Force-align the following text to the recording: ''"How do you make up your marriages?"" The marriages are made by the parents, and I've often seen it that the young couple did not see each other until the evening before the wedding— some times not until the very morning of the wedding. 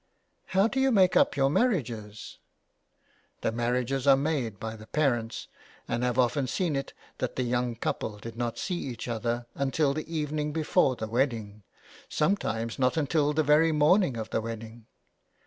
''"How 0.57 0.67
do 0.67 0.79
you 0.79 0.91
make 0.91 1.15
up 1.15 1.37
your 1.37 1.51
marriages?"" 1.51 2.39
The 3.41 3.51
marriages 3.51 4.07
are 4.07 4.17
made 4.17 4.59
by 4.59 4.75
the 4.75 4.87
parents, 4.87 5.47
and 5.87 6.03
I've 6.03 6.17
often 6.17 6.47
seen 6.47 6.75
it 6.75 6.93
that 7.19 7.35
the 7.35 7.43
young 7.43 7.75
couple 7.75 8.17
did 8.17 8.35
not 8.35 8.57
see 8.57 8.77
each 8.79 9.07
other 9.07 9.45
until 9.53 9.93
the 9.93 10.11
evening 10.11 10.53
before 10.53 10.95
the 10.95 11.07
wedding— 11.07 11.61
some 12.09 12.35
times 12.35 12.79
not 12.79 12.97
until 12.97 13.31
the 13.31 13.43
very 13.43 13.71
morning 13.71 14.17
of 14.17 14.31
the 14.31 14.41
wedding. 14.41 14.87